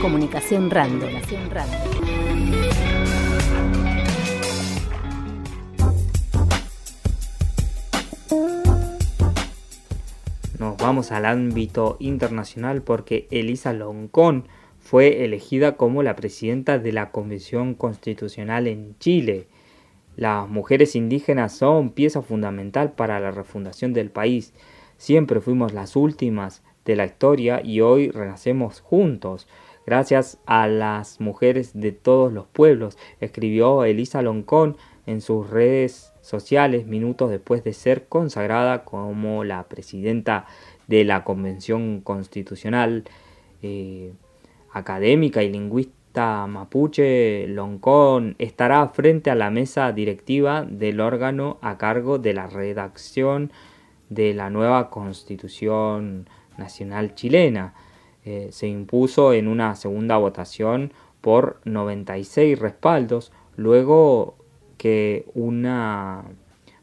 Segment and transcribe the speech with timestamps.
[0.00, 1.10] Comunicación Random.
[10.58, 14.46] Nos vamos al ámbito internacional porque Elisa Loncón
[14.78, 19.48] fue elegida como la presidenta de la Convención Constitucional en Chile.
[20.14, 24.54] Las mujeres indígenas son pieza fundamental para la refundación del país.
[24.96, 29.46] Siempre fuimos las últimas de la historia y hoy renacemos juntos.
[29.88, 36.86] Gracias a las mujeres de todos los pueblos, escribió Elisa Loncón en sus redes sociales
[36.86, 40.44] minutos después de ser consagrada como la presidenta
[40.88, 43.04] de la Convención Constitucional
[43.62, 44.12] eh,
[44.74, 52.18] Académica y Lingüística mapuche Loncón estará frente a la mesa directiva del órgano a cargo
[52.18, 53.52] de la redacción
[54.10, 57.72] de la nueva Constitución Nacional Chilena.
[58.24, 64.36] Eh, se impuso en una segunda votación por 96 respaldos, luego
[64.76, 66.24] que una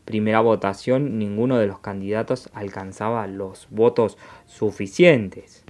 [0.06, 5.66] primera votación ninguno de los candidatos alcanzaba los votos suficientes.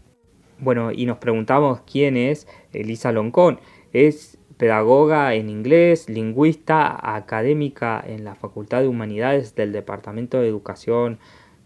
[0.60, 3.60] Bueno, y nos preguntamos quién es Elisa Loncón.
[3.92, 11.20] Es pedagoga en inglés, lingüista, académica en la Facultad de Humanidades del Departamento de Educación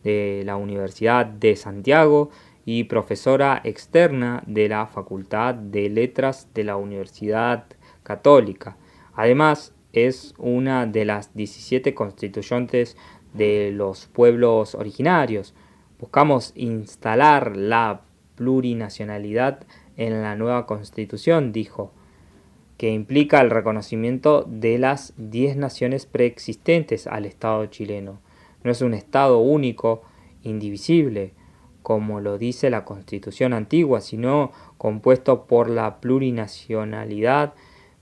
[0.04, 2.30] de la Universidad de Santiago
[2.72, 7.66] y profesora externa de la Facultad de Letras de la Universidad
[8.04, 8.78] Católica.
[9.16, 12.96] Además, es una de las 17 constituyentes
[13.34, 15.56] de los pueblos originarios.
[16.00, 18.02] Buscamos instalar la
[18.36, 19.66] plurinacionalidad
[19.98, 21.92] en la nueva constitución, dijo,
[22.78, 28.20] que implica el reconocimiento de las 10 naciones preexistentes al Estado chileno.
[28.64, 30.04] No es un Estado único,
[30.44, 31.34] indivisible,
[31.84, 37.54] como lo dice la constitución antigua, sino compuesto por la plurinacionalidad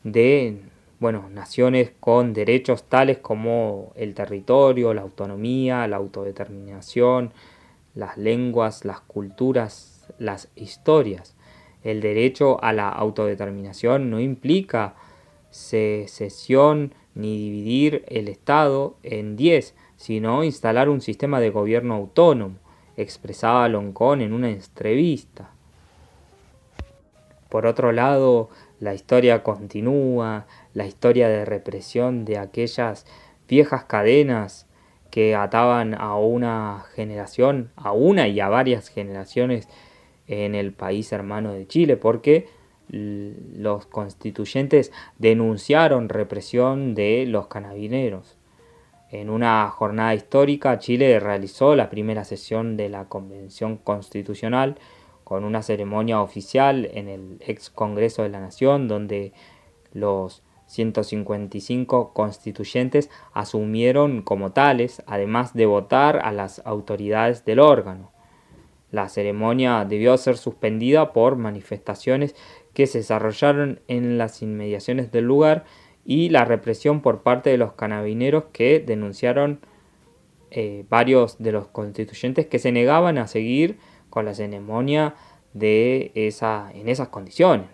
[0.03, 0.61] de
[0.99, 7.31] bueno, naciones con derechos tales como el territorio, la autonomía, la autodeterminación,
[7.93, 11.35] las lenguas, las culturas, las historias.
[11.83, 14.95] El derecho a la autodeterminación no implica
[15.51, 22.55] secesión ni dividir el Estado en diez, sino instalar un sistema de gobierno autónomo,
[22.97, 25.51] expresaba Loncón en una entrevista.
[27.49, 28.49] Por otro lado,
[28.79, 33.05] la historia continúa, la historia de represión de aquellas
[33.47, 34.67] viejas cadenas
[35.11, 39.69] que ataban a una generación, a una y a varias generaciones
[40.27, 42.49] en el país hermano de Chile, porque
[42.89, 48.36] los constituyentes denunciaron represión de los canabineros.
[49.09, 54.77] En una jornada histórica, Chile realizó la primera sesión de la Convención Constitucional
[55.23, 59.31] con una ceremonia oficial en el ex Congreso de la Nación, donde
[59.93, 68.11] los 155 constituyentes asumieron como tales, además de votar a las autoridades del órgano.
[68.91, 72.35] La ceremonia debió ser suspendida por manifestaciones
[72.73, 75.65] que se desarrollaron en las inmediaciones del lugar
[76.09, 79.59] y la represión por parte de los canabineros que denunciaron
[80.51, 83.77] eh, varios de los constituyentes que se negaban a seguir
[84.09, 85.15] con la ceremonia
[85.51, 87.67] de esa, en esas condiciones.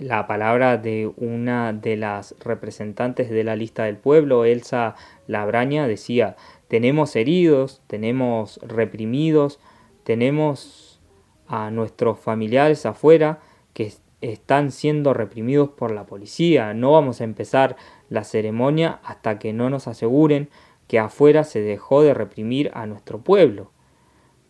[0.00, 4.96] La palabra de una de las representantes de la lista del pueblo, Elsa
[5.28, 6.34] Labraña, decía,
[6.66, 9.60] tenemos heridos, tenemos reprimidos,
[10.02, 11.00] tenemos
[11.46, 13.38] a nuestros familiares afuera
[13.72, 13.92] que
[14.32, 16.72] están siendo reprimidos por la policía.
[16.74, 17.76] No vamos a empezar
[18.08, 20.48] la ceremonia hasta que no nos aseguren
[20.88, 23.70] que afuera se dejó de reprimir a nuestro pueblo.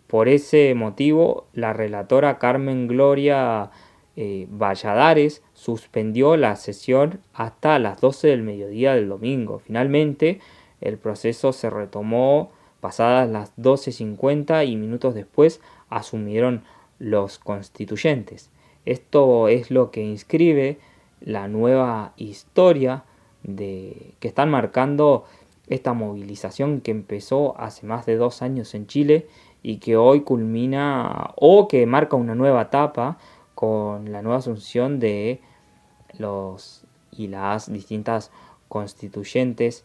[0.06, 3.70] Por ese motivo, la relatora Carmen Gloria
[4.16, 9.58] eh, Valladares suspendió la sesión hasta las 12 del mediodía del domingo.
[9.58, 10.40] Finalmente,
[10.80, 16.62] el proceso se retomó pasadas las 12.50 y minutos después asumieron
[16.98, 18.50] los constituyentes.
[18.84, 20.78] Esto es lo que inscribe
[21.20, 23.04] la nueva historia
[23.42, 25.24] de, que están marcando
[25.68, 29.26] esta movilización que empezó hace más de dos años en Chile
[29.62, 33.18] y que hoy culmina o que marca una nueva etapa
[33.54, 35.40] con la nueva asunción de
[36.18, 38.30] los y las distintas
[38.68, 39.84] constituyentes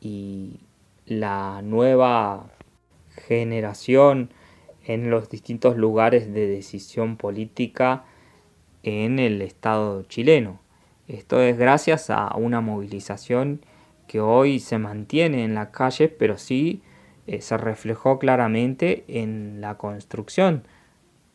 [0.00, 0.60] y
[1.06, 2.46] la nueva
[3.26, 4.30] generación
[4.86, 8.04] en los distintos lugares de decisión política
[8.82, 10.60] en el Estado chileno.
[11.08, 13.60] Esto es gracias a una movilización
[14.06, 16.82] que hoy se mantiene en la calle, pero sí
[17.26, 20.62] eh, se reflejó claramente en la construcción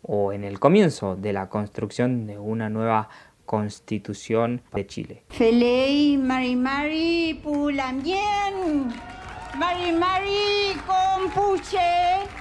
[0.01, 3.09] o en el comienzo de la construcción de una nueva
[3.45, 5.23] constitución de Chile.
[5.29, 8.87] Felei Mari Mari Pulamien,
[9.57, 12.40] Mari Mari Compuche,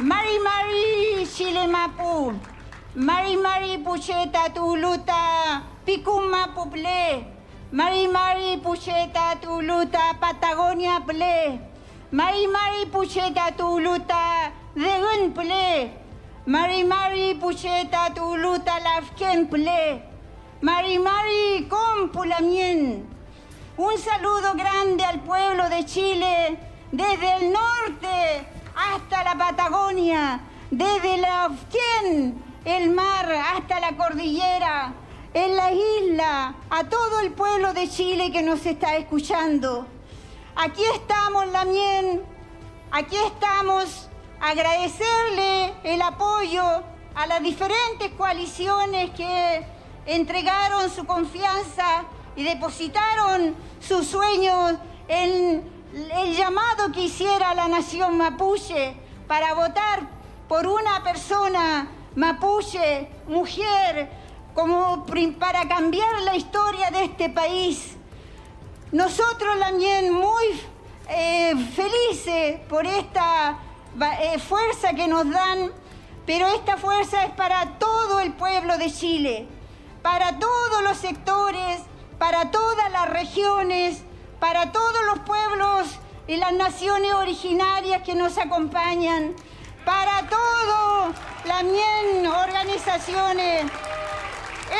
[0.00, 2.32] Mari Mari Chile Mapu,
[2.94, 7.24] Mari Mari Pucheta Tuluta, Picuma Puple,
[7.72, 11.60] Mari Mari Pucheta Tuluta, Patagonia Ple,
[12.12, 15.90] Mari Mari Pucheta Tuluta, Degun Ple,
[16.46, 20.00] Mari Mari Pucheta Tuluta, Lafken Ple,
[20.62, 23.04] Mari Mari Compulamien.
[23.76, 26.56] Un saludo grande al pueblo de Chile,
[26.92, 30.40] desde el norte hasta la Patagonia,
[30.70, 31.50] desde la
[32.64, 34.92] el mar, hasta la cordillera,
[35.34, 39.86] en la isla, a todo el pueblo de Chile que nos está escuchando.
[40.54, 42.22] Aquí estamos, Lamien,
[42.90, 44.08] aquí estamos,
[44.40, 46.62] agradecerle el apoyo
[47.14, 49.66] a las diferentes coaliciones que
[50.06, 52.04] entregaron su confianza
[52.36, 54.74] y depositaron sus sueños
[55.08, 58.94] en el llamado que hiciera la nación mapuche
[59.26, 60.00] para votar
[60.48, 64.10] por una persona mapuche, mujer,
[64.54, 65.06] como
[65.38, 67.96] para cambiar la historia de este país.
[68.92, 70.60] Nosotros también muy
[71.08, 73.58] eh, felices por esta
[74.20, 75.70] eh, fuerza que nos dan,
[76.26, 79.46] pero esta fuerza es para todo el pueblo de Chile,
[80.02, 81.80] para todos los sectores,
[82.18, 84.02] para todas las regiones,
[84.40, 89.34] para todos los pueblos y las naciones originarias que nos acompañan,
[89.84, 91.14] para todas
[91.44, 91.62] las
[92.44, 93.64] organizaciones.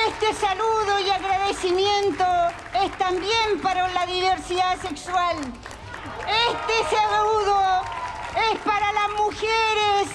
[0.06, 2.24] Este saludo y agradecimiento
[2.84, 5.36] es también para la diversidad sexual.
[6.50, 7.82] Este saludo
[8.52, 10.08] es para las mujeres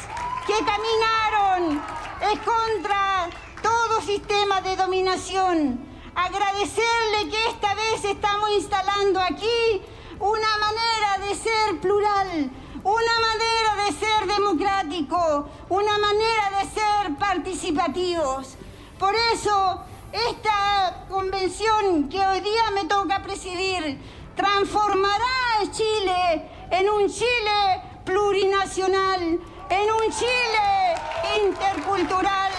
[0.45, 1.83] que caminaron
[2.31, 3.29] es contra
[3.61, 9.81] todo sistema de dominación agradecerle que esta vez estamos instalando aquí
[10.19, 12.51] una manera de ser plural,
[12.83, 18.55] una manera de ser democrático, una manera de ser participativos.
[18.99, 19.81] Por eso,
[20.11, 23.99] esta convención que hoy día me toca presidir
[24.35, 30.95] transformará a Chile en un Chile plurinacional, en un Chile
[31.43, 32.51] intercultural,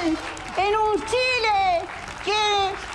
[0.56, 1.88] en un Chile
[2.24, 2.93] que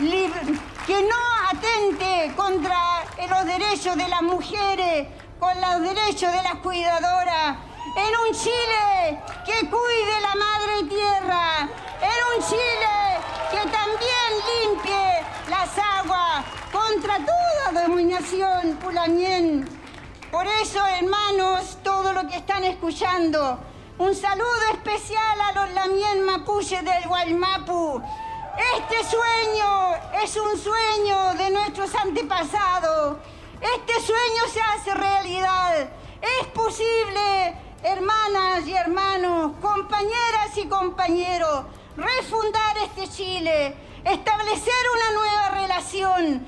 [0.00, 1.16] que no
[1.50, 5.08] atente contra los derechos de las mujeres,
[5.38, 7.58] con los derechos de las cuidadoras,
[7.96, 11.68] en un Chile que cuide la madre tierra,
[12.00, 13.18] en un Chile
[13.50, 19.68] que también limpie las aguas contra toda dominación pulamien.
[20.30, 23.58] Por eso, hermanos, todo lo que están escuchando,
[23.98, 28.02] un saludo especial a los lamien mapuche del Guaymapu,
[28.76, 33.16] este sueño es un sueño de nuestros antepasados.
[33.60, 35.88] Este sueño se hace realidad.
[36.40, 41.64] Es posible, hermanas y hermanos, compañeras y compañeros,
[41.96, 43.74] refundar este Chile,
[44.04, 46.46] establecer una nueva relación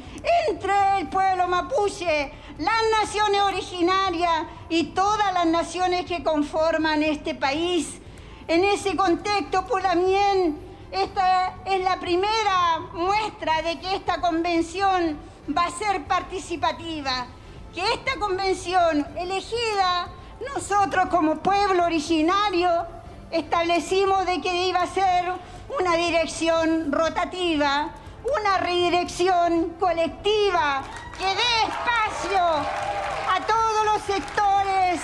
[0.49, 8.01] entre el pueblo mapuche, las naciones originarias y todas las naciones que conforman este país.
[8.47, 15.19] En ese contexto, Pulamien esta es la primera muestra de que esta convención
[15.57, 17.27] va a ser participativa,
[17.75, 20.09] que esta convención elegida,
[20.55, 22.87] nosotros como pueblo originario,
[23.31, 25.33] establecimos de que iba a ser
[25.81, 27.91] una dirección rotativa,
[28.39, 30.83] una redirección colectiva
[31.19, 35.01] que dé espacio a todos los sectores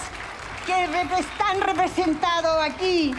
[0.67, 0.85] que
[1.19, 3.15] están representados aquí,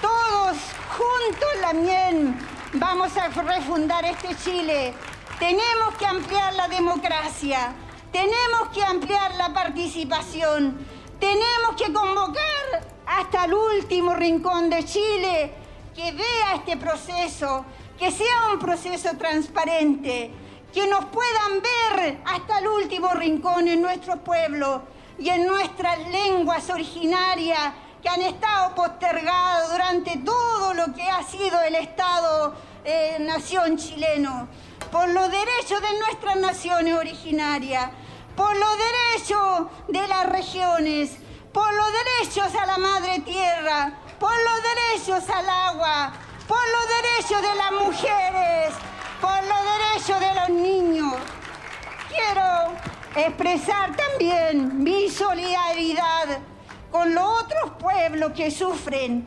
[0.00, 0.56] todos
[0.96, 2.38] juntos también
[2.74, 4.94] vamos a refundar este Chile.
[5.38, 7.74] Tenemos que ampliar la democracia,
[8.12, 10.78] tenemos que ampliar la participación,
[11.20, 15.52] tenemos que convocar hasta el último rincón de Chile
[15.94, 17.64] que vea este proceso,
[17.98, 20.30] que sea un proceso transparente,
[20.72, 24.82] que nos puedan ver hasta el último rincón en nuestro pueblo
[25.18, 27.72] y en nuestras lenguas originarias
[28.02, 34.48] que han estado postergados durante todo lo que ha sido el Estado-nación eh, chileno,
[34.90, 37.90] por los derechos de nuestras naciones originarias,
[38.36, 41.16] por los derechos de las regiones,
[41.52, 46.12] por los derechos a la madre tierra, por los derechos al agua,
[46.46, 48.74] por los derechos de las mujeres,
[49.20, 51.14] por los derechos de los niños.
[52.08, 52.72] Quiero
[53.16, 56.38] expresar también mi solidaridad
[56.90, 59.26] con los otros pueblos que sufren,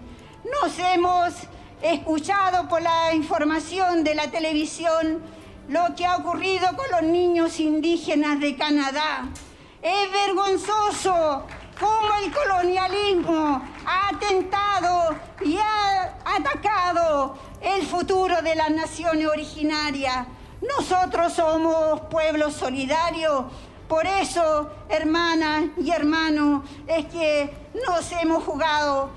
[0.62, 1.34] Nos hemos
[1.82, 5.22] escuchado por la información de la televisión
[5.68, 9.30] lo que ha ocurrido con los niños indígenas de Canadá.
[9.82, 11.46] Es vergonzoso
[11.80, 20.26] cómo el colonialismo ha atentado y ha atacado el futuro de las naciones originarias.
[20.62, 23.50] Nosotros somos pueblo solidario,
[23.90, 27.52] por eso, hermanas y hermanos, es que
[27.88, 29.10] nos hemos jugado.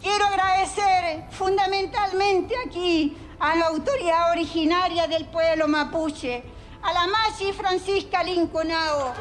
[0.00, 6.44] Quiero agradecer fundamentalmente aquí a la autoridad originaria del pueblo mapuche,
[6.80, 9.12] a la Machi Francisca Linconao,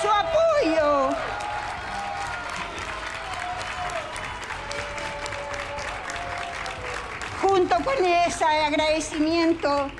[0.00, 1.14] su apoyo.
[7.42, 9.90] Junto con ese agradecimiento,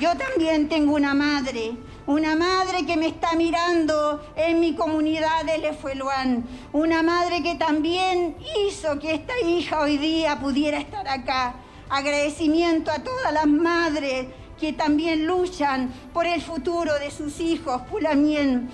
[0.00, 5.58] yo también tengo una madre, una madre que me está mirando en mi comunidad de
[5.58, 11.54] Lefueluán, una madre que también hizo que esta hija hoy día pudiera estar acá.
[11.88, 14.26] Agradecimiento a todas las madres
[14.60, 18.68] que también luchan por el futuro de sus hijos, Pulamien.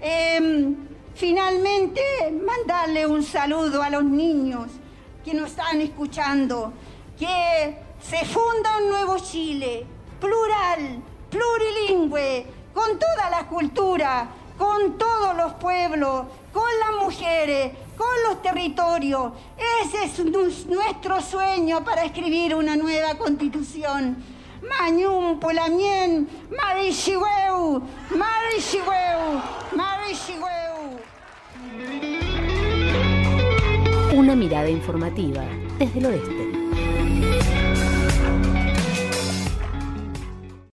[0.00, 0.76] Em,
[1.14, 2.02] finalmente,
[2.44, 4.68] mandarle un saludo a los niños
[5.24, 6.72] que nos están escuchando,
[7.18, 9.86] que se funda un nuevo Chile,
[10.20, 14.28] plural, plurilingüe, con toda la cultura,
[14.58, 19.32] con todos los pueblos, con las mujeres, con los territorios.
[19.82, 24.16] Ese es nuestro sueño para escribir una nueva constitución.
[24.68, 29.42] Mañum Pulamien, Marishiweu, Marishiweu,
[29.76, 30.98] Marishiweu.
[34.14, 35.42] Una mirada informativa
[35.78, 36.43] desde el oeste.